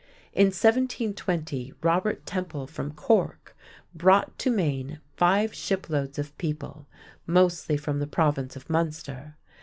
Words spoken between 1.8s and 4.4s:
Robert Temple from Cork brought